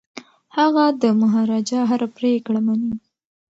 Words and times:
هغه 0.57 0.85
د 1.01 1.03
مهاراجا 1.21 1.81
هره 1.91 2.07
پریکړه 2.17 2.59
مني. 2.65 2.93